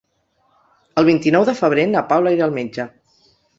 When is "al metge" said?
2.51-2.89